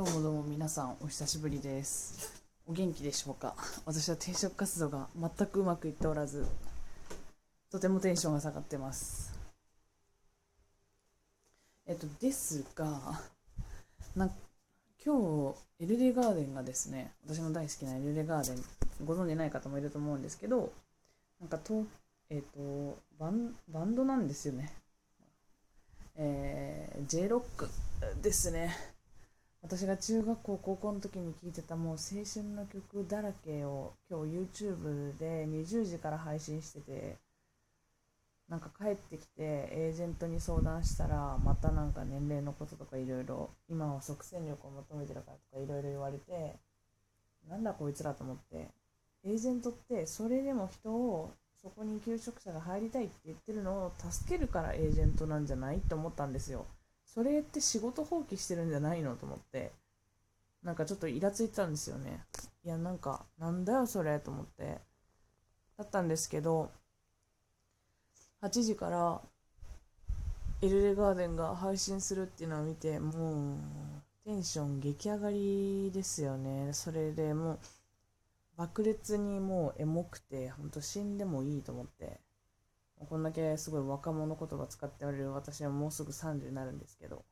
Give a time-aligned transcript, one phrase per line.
[0.00, 2.42] どうもどうも皆さんお久しぶりです。
[2.66, 3.54] お元気でしょうか？
[3.84, 6.46] 私は転職活動が全くうまくいっておらず
[7.70, 9.38] とてもテンションが下がってます。
[11.86, 13.20] えっとですが
[14.16, 14.30] な
[15.04, 18.64] 今日エルレガーデンがですね私の大好きなエルレガーデン
[19.04, 20.72] ご存じない方もいると思うんですけど
[21.42, 21.84] なんかと
[22.30, 24.72] えっとバンバンドなんですよね。
[26.16, 27.68] えー、J ロック
[28.22, 28.74] ですね。
[29.62, 37.18] 私が中学校高校の時に聴いてたもう青春の曲だらけを今日 YouTube で20時から配信してて
[38.48, 46.56] なんか帰ってきてエージェントに相談したらまたなんか年齢のこととかいろいろ今は即戦力を求めてるからとかいろいろ言われて
[47.48, 48.68] なんだこいつらと思って
[49.24, 51.30] エージェントってそれでも人を
[51.62, 56.64] そこに求職者が入りたいって言ってるのを助けるからエージェントなんじゃないって思ったんですよ。
[57.12, 59.72] それって仕事放棄してるんじゃないのと思って、
[60.62, 62.24] なんかちょっとイラついてたんですよね。
[62.64, 64.78] いや、なんか、なんだよそれと思って。
[65.76, 66.70] だったんですけど、
[68.42, 69.20] 8時から
[70.62, 73.58] エルレガーデンが配信するっていうのを見て、もう、
[74.24, 76.72] テンション激上がりですよね。
[76.74, 77.58] それでもう、
[78.56, 82.20] 爆裂にもうエモくて、ほんと死んでもいいと思って。
[83.00, 87.24] こんだけすごい若者言葉使っておれる私はもうすぐ30になるんですけど。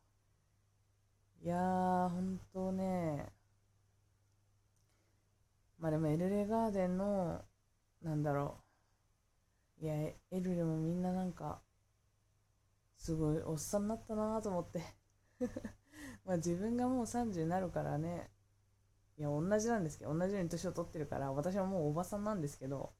[1.43, 3.33] いやー、ほんとね。
[5.79, 7.43] まあでもエルレガーデンの、
[8.03, 8.63] なんだろ
[9.81, 9.85] う。
[9.85, 11.63] いや、エルレもみんななんか、
[12.99, 14.83] すごいおっさんになったなと思って
[16.25, 18.31] まあ自分がもう30になるからね。
[19.19, 22.95] いや、同じなんですけど、同じように年を取ってるから、私はもうおばさんなんですけど、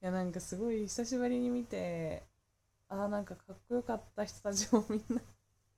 [0.00, 2.22] やなんかすごい久しぶりに見て
[2.88, 5.20] ああなんかかっこよかった人たちもみんな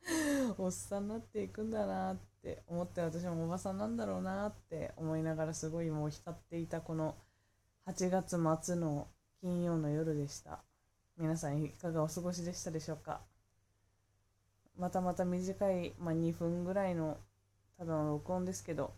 [0.59, 7.17] おっさんになっていくんだなって思って私もおばさんなんだろうなって思いながらすごいもう浸っていたこの
[7.87, 9.09] 8月末の
[9.41, 10.63] 金曜の夜でした。
[11.17, 13.21] 皆さんいかがお過ごしでしたでしょうか？
[14.79, 17.19] またまた短い、まあ、2分ぐらいの
[17.77, 18.95] ただの録音ですけど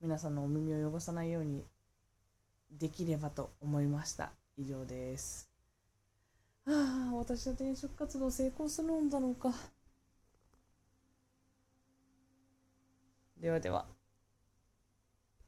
[0.00, 1.64] 皆さんのお耳を汚さないように
[2.78, 4.32] できればと思いました。
[4.56, 5.50] 以上です。
[6.66, 9.52] ああ、私は転職活動成功するんだろうか。
[13.40, 13.86] ではでは。